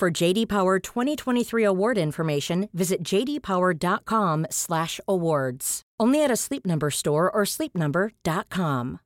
[0.00, 5.82] For JD Power 2023 award information, visit jdpower.com/awards.
[6.00, 9.00] Only at a Sleep Number store or sleepnumber.com.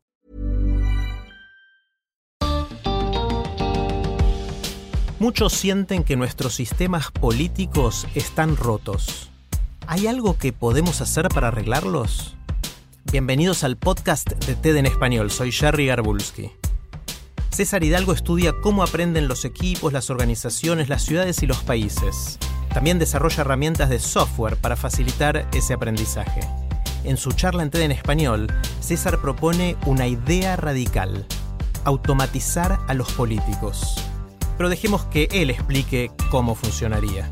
[5.19, 9.33] Muchos sienten que nuestros sistemas políticos están rotos.
[9.89, 12.37] ¿Hay algo que podemos hacer para arreglarlos?
[13.11, 15.33] Bienvenidos al podcast de TED en español.
[15.33, 16.53] Soy Jerry Garbulski.
[17.55, 22.37] César Hidalgo estudia cómo aprenden los equipos, las organizaciones, las ciudades y los países.
[22.73, 26.41] También desarrolla herramientas de software para facilitar ese aprendizaje.
[27.05, 28.49] En su charla en en español,
[28.81, 31.27] César propone una idea radical,
[31.85, 34.05] automatizar a los políticos.
[34.57, 37.31] Pero dejemos que él explique cómo funcionaría.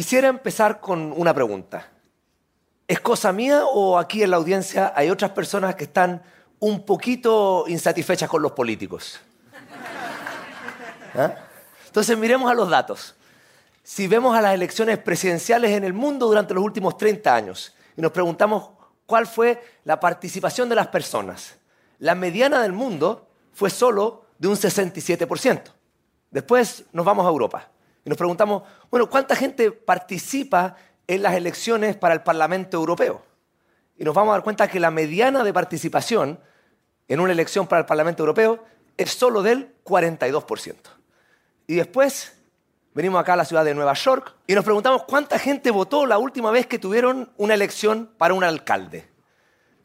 [0.00, 1.86] Quisiera empezar con una pregunta.
[2.88, 6.22] ¿Es cosa mía o aquí en la audiencia hay otras personas que están
[6.58, 9.20] un poquito insatisfechas con los políticos?
[11.14, 11.34] ¿Ah?
[11.84, 13.14] Entonces miremos a los datos.
[13.82, 18.00] Si vemos a las elecciones presidenciales en el mundo durante los últimos 30 años y
[18.00, 18.70] nos preguntamos
[19.04, 21.58] cuál fue la participación de las personas,
[21.98, 25.60] la mediana del mundo fue solo de un 67%.
[26.30, 27.68] Después nos vamos a Europa
[28.10, 30.74] nos preguntamos, bueno, ¿cuánta gente participa
[31.06, 33.22] en las elecciones para el Parlamento Europeo?
[33.96, 36.40] Y nos vamos a dar cuenta que la mediana de participación
[37.06, 38.64] en una elección para el Parlamento Europeo
[38.96, 40.74] es solo del 42%.
[41.68, 42.32] Y después
[42.94, 46.18] venimos acá a la ciudad de Nueva York y nos preguntamos cuánta gente votó la
[46.18, 49.08] última vez que tuvieron una elección para un alcalde.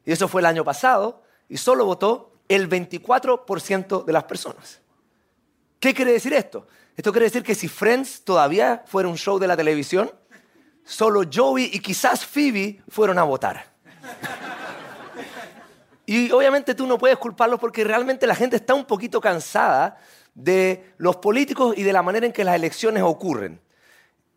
[0.03, 4.81] Y eso fue el año pasado y solo votó el 24% de las personas.
[5.79, 6.65] ¿Qué quiere decir esto?
[6.95, 10.11] Esto quiere decir que si Friends todavía fuera un show de la televisión,
[10.85, 13.73] solo Joey y quizás Phoebe fueron a votar.
[16.05, 19.97] Y obviamente tú no puedes culparlos porque realmente la gente está un poquito cansada
[20.35, 23.59] de los políticos y de la manera en que las elecciones ocurren.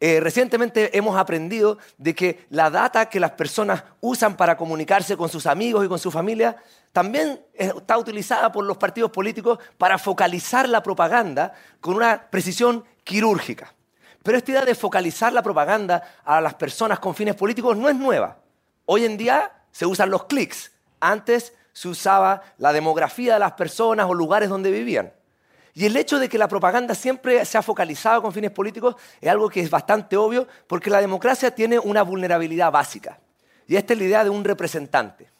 [0.00, 5.28] Eh, recientemente hemos aprendido de que la data que las personas usan para comunicarse con
[5.28, 6.56] sus amigos y con su familia
[6.92, 13.74] también está utilizada por los partidos políticos para focalizar la propaganda con una precisión quirúrgica.
[14.22, 17.96] Pero esta idea de focalizar la propaganda a las personas con fines políticos no es
[17.96, 18.38] nueva.
[18.86, 20.72] Hoy en día se usan los clics.
[21.00, 25.12] Antes se usaba la demografía de las personas o lugares donde vivían.
[25.78, 29.30] Y el hecho de que la propaganda siempre se ha focalizado con fines políticos es
[29.30, 33.20] algo que es bastante obvio porque la democracia tiene una vulnerabilidad básica.
[33.68, 35.30] Y esta es la idea de un representante.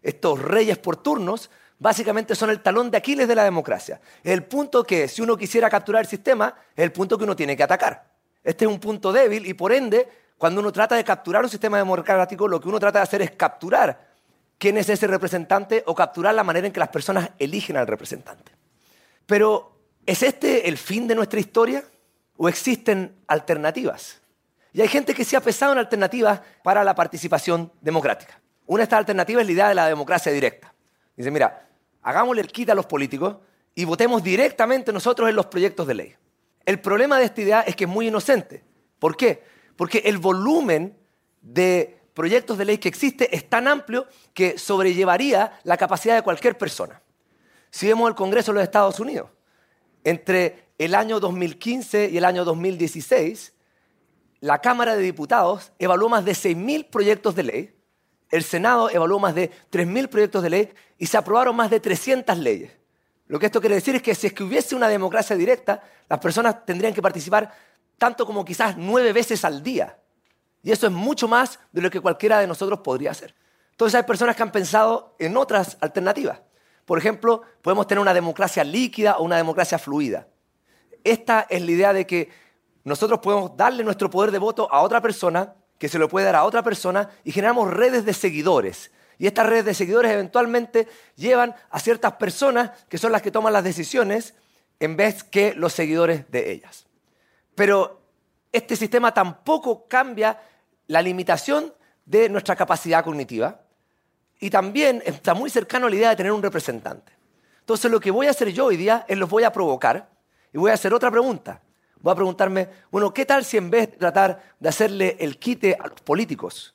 [0.00, 1.50] Estos reyes por turnos
[1.80, 4.00] básicamente son el talón de Aquiles de la democracia.
[4.22, 7.56] El punto que si uno quisiera capturar el sistema, es el punto que uno tiene
[7.56, 8.04] que atacar.
[8.44, 10.08] Este es un punto débil y por ende,
[10.38, 13.32] cuando uno trata de capturar un sistema democrático, lo que uno trata de hacer es
[13.32, 14.08] capturar
[14.56, 18.52] quién es ese representante o capturar la manera en que las personas eligen al representante.
[19.26, 19.79] Pero
[20.10, 21.84] ¿Es este el fin de nuestra historia
[22.36, 24.20] o existen alternativas?
[24.72, 28.40] Y hay gente que se ha pesado en alternativas para la participación democrática.
[28.66, 30.74] Una de estas alternativas es la idea de la democracia directa.
[31.16, 31.64] Dice, mira,
[32.02, 33.36] hagámosle el quita a los políticos
[33.72, 36.16] y votemos directamente nosotros en los proyectos de ley.
[36.66, 38.64] El problema de esta idea es que es muy inocente.
[38.98, 39.44] ¿Por qué?
[39.76, 40.98] Porque el volumen
[41.40, 46.58] de proyectos de ley que existe es tan amplio que sobrellevaría la capacidad de cualquier
[46.58, 47.00] persona.
[47.70, 49.28] Si vemos el Congreso de los Estados Unidos,
[50.04, 53.52] entre el año 2015 y el año 2016,
[54.40, 57.74] la Cámara de Diputados evaluó más de 6.000 proyectos de ley,
[58.30, 62.38] el Senado evaluó más de 3.000 proyectos de ley y se aprobaron más de 300
[62.38, 62.72] leyes.
[63.26, 66.18] Lo que esto quiere decir es que si es que hubiese una democracia directa, las
[66.18, 67.52] personas tendrían que participar
[67.98, 69.98] tanto como quizás nueve veces al día.
[70.62, 73.34] Y eso es mucho más de lo que cualquiera de nosotros podría hacer.
[73.72, 76.40] Entonces hay personas que han pensado en otras alternativas.
[76.90, 80.26] Por ejemplo, podemos tener una democracia líquida o una democracia fluida.
[81.04, 82.28] Esta es la idea de que
[82.82, 86.34] nosotros podemos darle nuestro poder de voto a otra persona, que se lo puede dar
[86.34, 88.90] a otra persona, y generamos redes de seguidores.
[89.18, 93.52] Y estas redes de seguidores eventualmente llevan a ciertas personas que son las que toman
[93.52, 94.34] las decisiones
[94.80, 96.88] en vez que los seguidores de ellas.
[97.54, 98.00] Pero
[98.50, 100.40] este sistema tampoco cambia
[100.88, 101.72] la limitación
[102.04, 103.60] de nuestra capacidad cognitiva
[104.40, 107.12] y también está muy cercano a la idea de tener un representante.
[107.60, 110.10] Entonces lo que voy a hacer yo hoy día es los voy a provocar
[110.52, 111.62] y voy a hacer otra pregunta.
[112.00, 115.76] Voy a preguntarme, bueno, ¿qué tal si en vez de tratar de hacerle el quite
[115.78, 116.74] a los políticos,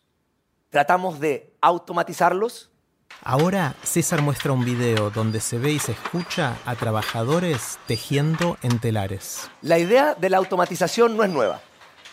[0.69, 2.69] tratamos de automatizarlos?
[3.23, 8.79] Ahora César muestra un video donde se ve y se escucha a trabajadores tejiendo en
[8.79, 9.49] telares.
[9.61, 11.61] La idea de la automatización no es nueva.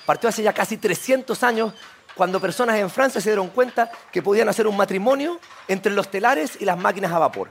[0.07, 1.75] Partió hace ya casi 300 años
[2.15, 6.61] cuando personas en Francia se dieron cuenta que podían hacer un matrimonio entre los telares
[6.61, 7.51] y las máquinas a vapor.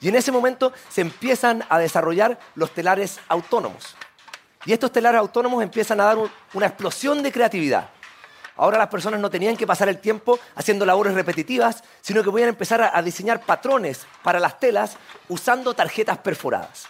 [0.00, 3.96] Y en ese momento se empiezan a desarrollar los telares autónomos.
[4.64, 6.18] Y estos telares autónomos empiezan a dar
[6.54, 7.88] una explosión de creatividad.
[8.56, 12.50] Ahora las personas no tenían que pasar el tiempo haciendo labores repetitivas, sino que podían
[12.50, 14.96] empezar a diseñar patrones para las telas
[15.28, 16.86] usando tarjetas perforadas.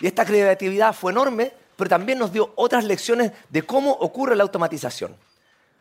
[0.00, 4.44] Y esta creatividad fue enorme, pero también nos dio otras lecciones de cómo ocurre la
[4.44, 5.16] automatización.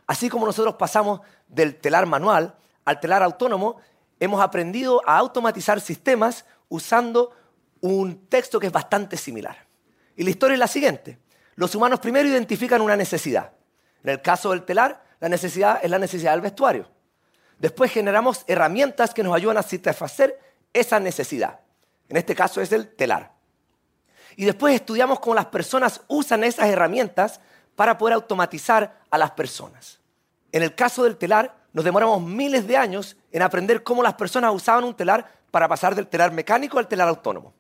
[0.08, 2.56] Así como nosotros pasamos del telar manual
[2.86, 3.78] al telar autónomo,
[4.20, 7.32] hemos aprendido a automatizar sistemas usando
[7.82, 9.68] un texto que es bastante similar.
[10.16, 11.20] Y la historia es la siguiente.
[11.56, 13.52] Los humanos primero identifican una necesidad.
[14.04, 16.90] En el caso del telar, la necesidad es la necesidad del vestuario.
[17.60, 20.40] Después generamos herramientas que nos ayudan a satisfacer
[20.74, 21.60] esa necesidad.
[22.08, 23.34] En este caso es el telar.
[24.36, 27.42] Y después estudiamos cómo las personas usan esas herramientas
[27.76, 29.97] para poder automatizar a las personas.
[30.52, 34.54] En el caso del telar, nos demoramos miles de años en aprender cómo las personas
[34.54, 37.54] usaban un telar para pasar del telar mecánico al telar autónomo.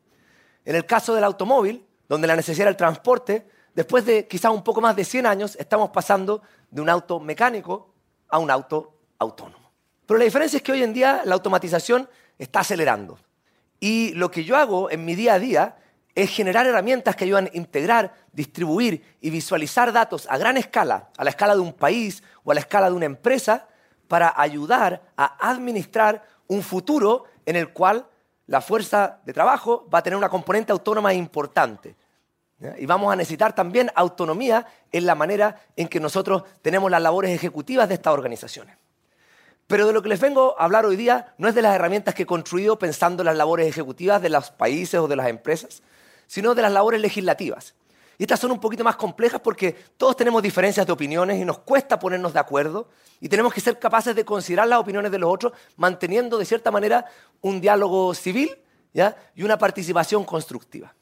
[0.65, 4.63] En el caso del automóvil, donde la necesidad era el transporte, después de quizás un
[4.63, 6.41] poco más de 100 años, estamos pasando
[6.71, 7.93] de un auto mecánico
[8.29, 9.71] a un auto autónomo.
[10.05, 13.19] Pero la diferencia es que hoy en día la automatización está acelerando.
[13.79, 15.77] Y lo que yo hago en mi día a día
[16.17, 21.23] es generar herramientas que ayudan a integrar, distribuir y visualizar datos a gran escala, a
[21.23, 23.67] la escala de un país o a la escala de una empresa,
[24.07, 28.07] para ayudar a administrar un futuro en el cual
[28.47, 31.95] la fuerza de trabajo va a tener una componente autónoma importante.
[32.79, 37.29] Y vamos a necesitar también autonomía en la manera en que nosotros tenemos las labores
[37.29, 38.75] ejecutivas de estas organizaciones.
[39.67, 42.15] Pero de lo que les vengo a hablar hoy día no es de las herramientas
[42.15, 45.83] que he construido pensando en las labores ejecutivas de los países o de las empresas,
[46.27, 47.74] sino de las labores legislativas.
[48.18, 51.59] Y estas son un poquito más complejas porque todos tenemos diferencias de opiniones y nos
[51.59, 52.89] cuesta ponernos de acuerdo
[53.19, 56.71] y tenemos que ser capaces de considerar las opiniones de los otros manteniendo de cierta
[56.71, 57.06] manera
[57.41, 58.57] un diálogo civil
[59.35, 60.95] y una participación constructiva.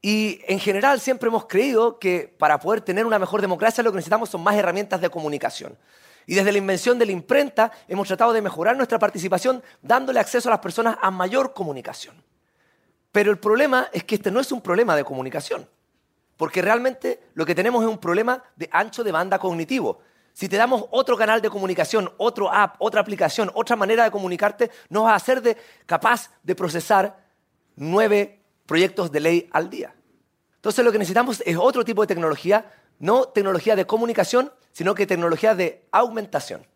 [0.00, 3.96] Y en general siempre hemos creído que para poder tener una mejor democracia lo que
[3.96, 5.76] necesitamos son más herramientas de comunicación.
[6.26, 10.48] Y desde la invención de la imprenta hemos tratado de mejorar nuestra participación dándole acceso
[10.48, 12.22] a las personas a mayor comunicación.
[13.16, 15.66] Pero el problema es que este no es un problema de comunicación,
[16.36, 20.00] porque realmente lo que tenemos es un problema de ancho de banda cognitivo.
[20.34, 24.70] Si te damos otro canal de comunicación, otro app, otra aplicación, otra manera de comunicarte,
[24.90, 27.24] nos va a hacer de, capaz de procesar
[27.76, 29.94] nueve proyectos de ley al día.
[30.56, 35.06] Entonces lo que necesitamos es otro tipo de tecnología, no tecnología de comunicación, sino que
[35.06, 36.66] tecnología de aumentación.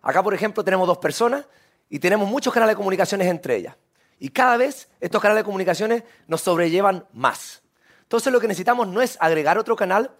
[0.00, 1.44] Acá, por ejemplo, tenemos dos personas
[1.90, 3.76] y tenemos muchos canales de comunicaciones entre ellas.
[4.18, 7.62] Y cada vez estos canales de comunicaciones nos sobrellevan más.
[8.02, 10.10] Entonces lo que necesitamos no es agregar otro canal,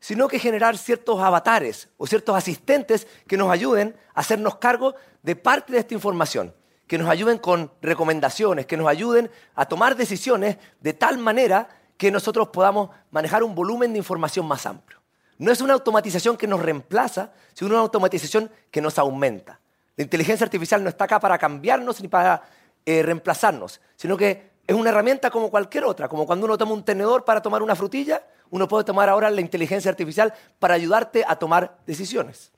[0.00, 5.36] sino que generar ciertos avatares o ciertos asistentes que nos ayuden a hacernos cargo de
[5.36, 6.54] parte de esta información,
[6.88, 12.10] que nos ayuden con recomendaciones, que nos ayuden a tomar decisiones de tal manera que
[12.10, 15.00] nosotros podamos manejar un volumen de información más amplio.
[15.38, 19.60] No es una automatización que nos reemplaza, sino una automatización que nos aumenta.
[19.96, 22.42] La inteligencia artificial no está acá para cambiarnos ni para
[22.86, 26.84] eh, reemplazarnos, sino que es una herramienta como cualquier otra, como cuando uno toma un
[26.84, 31.36] tenedor para tomar una frutilla, uno puede tomar ahora la inteligencia artificial para ayudarte a
[31.36, 32.52] tomar decisiones.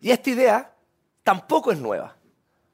[0.00, 0.74] Y esta idea
[1.22, 2.16] tampoco es nueva.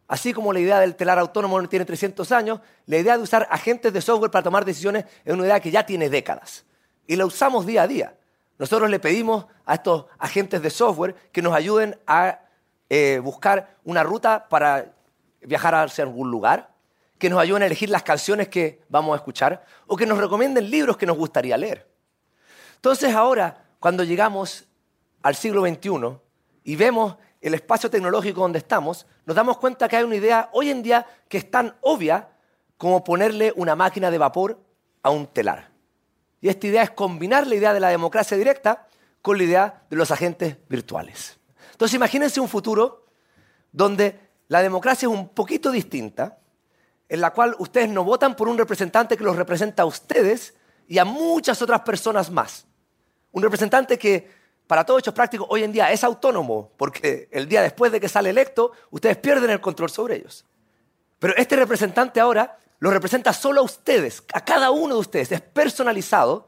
[0.07, 3.47] Así como la idea del telar autónomo no tiene 300 años, la idea de usar
[3.51, 6.65] agentes de software para tomar decisiones es una idea que ya tiene décadas.
[7.07, 8.15] Y la usamos día a día.
[8.59, 12.41] Nosotros le pedimos a estos agentes de software que nos ayuden a
[12.89, 14.95] eh, buscar una ruta para
[15.43, 16.71] viajar hacia algún lugar,
[17.19, 20.71] que nos ayuden a elegir las canciones que vamos a escuchar o que nos recomienden
[20.71, 21.89] libros que nos gustaría leer.
[22.77, 24.67] Entonces ahora, cuando llegamos
[25.23, 26.19] al siglo XXI
[26.65, 30.71] y vemos el espacio tecnológico donde estamos, nos damos cuenta que hay una idea hoy
[30.71, 32.29] en día que es tan obvia
[32.77, 34.61] como ponerle una máquina de vapor
[35.03, 35.71] a un telar.
[36.41, 38.87] Y esta idea es combinar la idea de la democracia directa
[39.23, 41.39] con la idea de los agentes virtuales.
[41.73, 43.07] Entonces imagínense un futuro
[43.73, 46.39] donde la democracia es un poquito distinta,
[47.09, 50.55] en la cual ustedes no votan por un representante que los representa a ustedes
[50.87, 52.67] y a muchas otras personas más.
[53.33, 54.31] Un representante que
[54.67, 58.09] para todos hechos prácticos, hoy en día es autónomo, porque el día después de que
[58.09, 60.45] sale electo, ustedes pierden el control sobre ellos.
[61.19, 65.41] Pero este representante ahora lo representa solo a ustedes, a cada uno de ustedes, es
[65.41, 66.47] personalizado.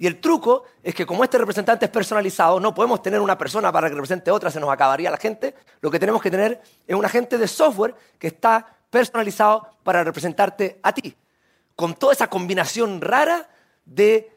[0.00, 3.72] Y el truco es que como este representante es personalizado, no podemos tener una persona
[3.72, 5.56] para que represente otra, se nos acabaría la gente.
[5.80, 10.78] Lo que tenemos que tener es un agente de software que está personalizado para representarte
[10.82, 11.14] a ti,
[11.76, 13.48] con toda esa combinación rara
[13.84, 14.32] de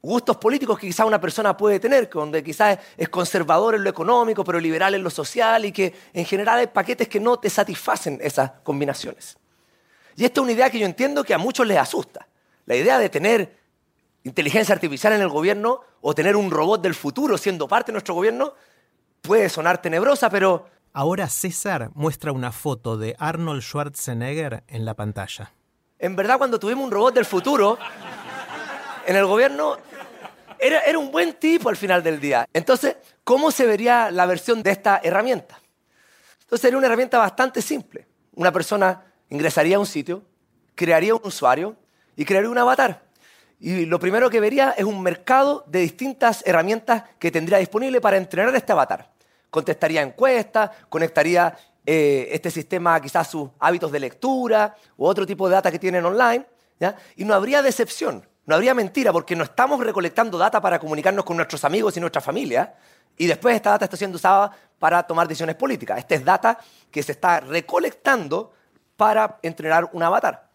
[0.00, 4.44] gustos políticos que quizás una persona puede tener, donde quizás es conservador en lo económico,
[4.44, 8.18] pero liberal en lo social, y que en general hay paquetes que no te satisfacen
[8.20, 9.38] esas combinaciones.
[10.16, 12.26] Y esta es una idea que yo entiendo que a muchos les asusta.
[12.66, 13.56] La idea de tener
[14.24, 18.14] inteligencia artificial en el gobierno o tener un robot del futuro siendo parte de nuestro
[18.14, 18.54] gobierno
[19.22, 20.71] puede sonar tenebrosa, pero...
[20.94, 25.50] Ahora César muestra una foto de Arnold Schwarzenegger en la pantalla.
[25.98, 27.78] En verdad, cuando tuvimos un robot del futuro
[29.06, 29.78] en el gobierno,
[30.58, 32.46] era, era un buen tipo al final del día.
[32.52, 35.58] Entonces, ¿cómo se vería la versión de esta herramienta?
[36.42, 38.06] Entonces, sería una herramienta bastante simple.
[38.34, 40.22] Una persona ingresaría a un sitio,
[40.74, 41.74] crearía un usuario
[42.16, 43.02] y crearía un avatar.
[43.58, 48.18] Y lo primero que vería es un mercado de distintas herramientas que tendría disponible para
[48.18, 49.10] entrenar este avatar.
[49.52, 51.54] Contestaría encuestas, conectaría
[51.84, 56.06] eh, este sistema quizás sus hábitos de lectura u otro tipo de data que tienen
[56.06, 56.46] online,
[57.16, 61.36] y no habría decepción, no habría mentira, porque no estamos recolectando data para comunicarnos con
[61.36, 62.74] nuestros amigos y nuestra familia,
[63.18, 65.98] y después esta data está siendo usada para tomar decisiones políticas.
[65.98, 66.58] Esta es data
[66.90, 68.54] que se está recolectando
[68.96, 70.48] para entrenar un avatar.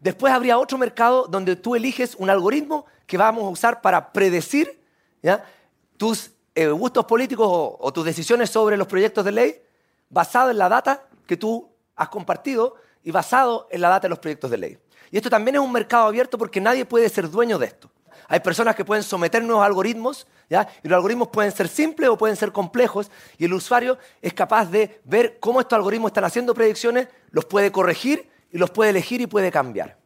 [0.00, 4.82] Después habría otro mercado donde tú eliges un algoritmo que vamos a usar para predecir
[5.96, 9.62] tus eh, gustos políticos o, tus decisiones sobre los proyectos de ley
[10.08, 14.18] basado en la data que tú has compartido y basado en la data de los
[14.18, 14.78] proyectos de ley.
[15.10, 17.90] Y esto también es un mercado abierto porque nadie puede ser dueño de esto.
[18.28, 20.66] Hay personas que pueden someter nuevos algoritmos, ¿ya?
[20.82, 24.66] y los algoritmos pueden ser simples o pueden ser complejos, y el usuario es capaz
[24.66, 29.20] de ver cómo estos algoritmos están haciendo predicciones, los puede corregir y los puede elegir
[29.20, 29.98] y puede cambiar.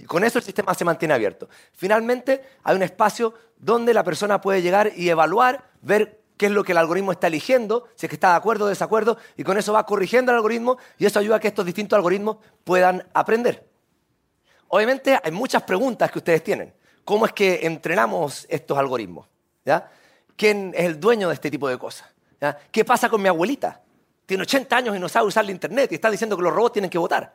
[0.00, 1.50] Y con eso el sistema se mantiene abierto.
[1.74, 6.64] Finalmente, hay un espacio donde la persona puede llegar y evaluar, ver qué es lo
[6.64, 9.58] que el algoritmo está eligiendo, si es que está de acuerdo o desacuerdo, y con
[9.58, 13.68] eso va corrigiendo el algoritmo y eso ayuda a que estos distintos algoritmos puedan aprender.
[14.68, 16.72] Obviamente hay muchas preguntas que ustedes tienen.
[17.04, 19.28] ¿Cómo es que entrenamos estos algoritmos?
[20.34, 22.08] ¿Quién es el dueño de este tipo de cosas?
[22.70, 23.82] ¿Qué pasa con mi abuelita?
[24.24, 26.72] Tiene 80 años y no sabe usar el Internet y está diciendo que los robots
[26.72, 27.34] tienen que votar.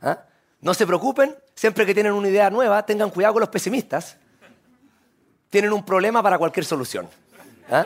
[0.00, 0.24] ¿Ah?
[0.64, 4.16] No se preocupen, siempre que tienen una idea nueva, tengan cuidado con los pesimistas.
[5.50, 7.06] Tienen un problema para cualquier solución.
[7.70, 7.84] ¿ah?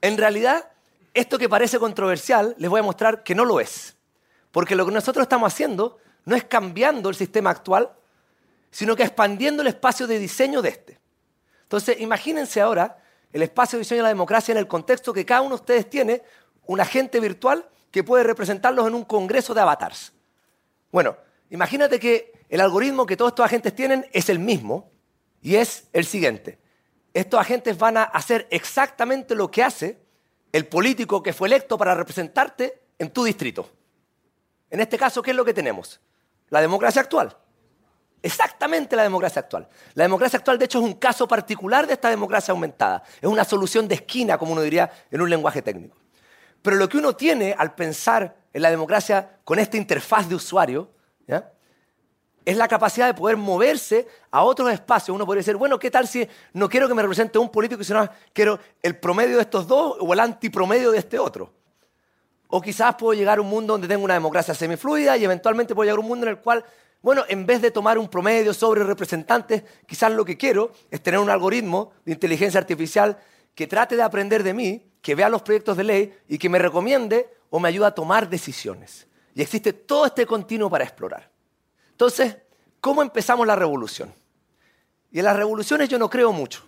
[0.00, 0.68] En realidad,
[1.14, 3.94] esto que parece controversial, les voy a mostrar que no lo es.
[4.50, 7.92] Porque lo que nosotros estamos haciendo no es cambiando el sistema actual,
[8.72, 11.00] sino que expandiendo el espacio de diseño de este.
[11.62, 12.98] Entonces, imagínense ahora
[13.32, 15.88] el espacio de diseño de la democracia en el contexto que cada uno de ustedes
[15.88, 16.22] tiene
[16.66, 20.12] un agente virtual que puede representarlos en un congreso de avatars.
[20.90, 21.16] Bueno,
[21.52, 24.90] imagínate que el algoritmo que todos estos agentes tienen es el mismo
[25.40, 26.58] y es el siguiente
[27.14, 30.00] estos agentes van a hacer exactamente lo que hace
[30.52, 33.70] el político que fue electo para representarte en tu distrito.
[34.70, 36.00] En este caso, ¿qué es lo que tenemos?
[36.48, 37.36] La democracia actual.
[38.22, 39.68] Exactamente la democracia actual.
[39.94, 43.02] La democracia actual, de hecho, es un caso particular de esta democracia aumentada.
[43.20, 45.96] Es una solución de esquina, como uno diría en un lenguaje técnico.
[46.60, 50.90] Pero lo que uno tiene al pensar en la democracia con esta interfaz de usuario,
[52.44, 55.14] es la capacidad de poder moverse a otros espacios.
[55.14, 58.08] Uno podría decir, bueno, ¿qué tal si no quiero que me represente un político, sino
[58.32, 61.52] quiero el promedio de estos dos o el antipromedio de este otro?
[62.48, 65.84] O quizás puedo llegar a un mundo donde tengo una democracia semifluida y eventualmente puedo
[65.84, 66.64] llegar a un mundo en el cual,
[67.00, 71.20] bueno, en vez de tomar un promedio sobre representantes, quizás lo que quiero es tener
[71.20, 73.18] un algoritmo de inteligencia artificial
[73.54, 76.58] que trate de aprender de mí, que vea los proyectos de ley y que me
[76.58, 79.06] recomiende o me ayude a tomar decisiones.
[79.34, 81.30] Y existe todo este continuo para explorar.
[81.90, 82.36] Entonces,
[82.80, 84.12] ¿cómo empezamos la revolución?
[85.10, 86.66] Y en las revoluciones yo no creo mucho,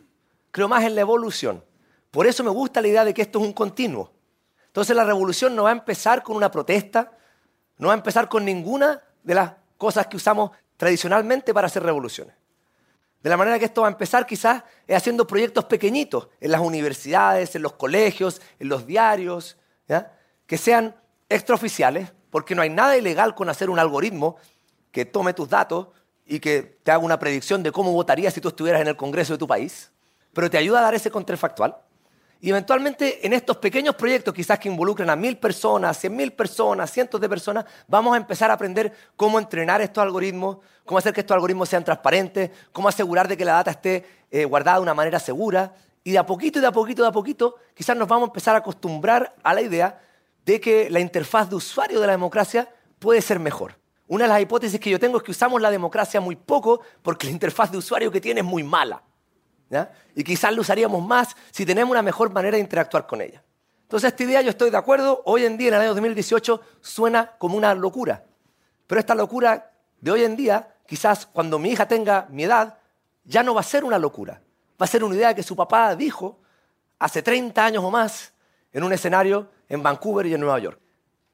[0.51, 1.65] creo más en la evolución.
[2.11, 4.13] Por eso me gusta la idea de que esto es un continuo.
[4.67, 7.13] Entonces la revolución no va a empezar con una protesta,
[7.79, 12.35] no va a empezar con ninguna de las cosas que usamos tradicionalmente para hacer revoluciones.
[13.23, 16.61] De la manera que esto va a empezar quizás es haciendo proyectos pequeñitos en las
[16.61, 19.57] universidades, en los colegios, en los diarios,
[20.47, 20.95] que sean
[21.29, 24.35] extraoficiales, porque no hay nada ilegal con hacer un algoritmo
[24.91, 25.87] que tome tus datos
[26.27, 29.35] y que te haga una predicción de cómo votarías si tú estuvieras en el Congreso
[29.35, 29.93] de tu país,
[30.33, 31.77] pero te ayuda a dar ese contrafactual.
[32.41, 36.91] Y eventualmente en estos pequeños proyectos, quizás que involucren a mil personas, cien mil personas,
[36.91, 41.21] cientos de personas, vamos a empezar a aprender cómo entrenar estos algoritmos, cómo hacer que
[41.21, 44.95] estos algoritmos sean transparentes, cómo asegurar de que la data esté eh, guardada de una
[44.95, 45.73] manera segura
[46.03, 48.57] Y de a poquito, de a poquito, de a poquito, quizás nos vamos a empezar
[48.57, 50.01] a acostumbrar a la idea
[50.45, 53.79] de que la interfaz de usuario de la democracia puede ser mejor.
[54.07, 57.27] Una de las hipótesis que yo tengo es que usamos la democracia muy poco porque
[57.27, 59.03] la interfaz de usuario que tiene es muy mala.
[60.15, 63.43] Y quizás la usaríamos más si tenemos una mejor manera de interactuar con ella.
[63.83, 65.23] Entonces, esta idea yo estoy de acuerdo.
[65.25, 68.25] Hoy en día, en el año 2018, suena como una locura.
[68.87, 72.79] Pero esta locura de hoy en día, quizás cuando mi hija tenga mi edad,
[73.25, 74.41] ya no va a ser una locura.
[74.81, 76.41] Va a ser una idea que su papá dijo
[76.99, 78.34] hace 30 años o más
[78.75, 80.79] en un escenario en Vancouver y en Nueva York.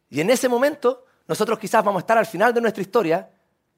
[0.09, 3.31] Y en ese momento, nosotros quizás vamos a estar al final de nuestra historia,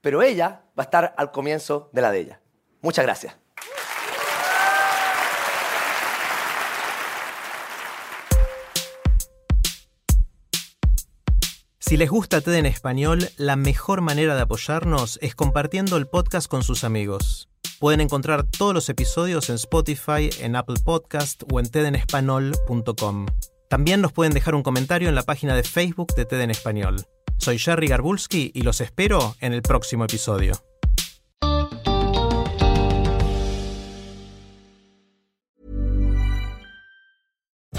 [0.03, 2.41] pero ella va a estar al comienzo de la de ella.
[2.83, 3.37] Muchas gracias.
[11.79, 16.49] Si les gusta TED en español, la mejor manera de apoyarnos es compartiendo el podcast
[16.49, 17.51] con sus amigos.
[17.81, 23.27] Pueden encontrar todos los episodios en Spotify, en Apple Podcast o en tedenespanol.com.
[23.73, 27.07] También nos pueden dejar un comentario en la página de Facebook de TED en español.
[27.39, 30.53] Soy Jerry Garbulski y los espero en el próximo episodio.